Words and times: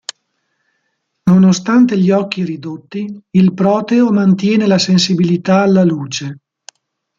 Nonostante 1.25 1.95
gli 1.95 2.09
occhi 2.09 2.43
ridotti, 2.43 3.21
il 3.29 3.53
proteo 3.53 4.11
mantiene 4.11 4.65
la 4.65 4.79
sensibilità 4.79 5.61
alla 5.61 5.83
luce. 5.83 6.39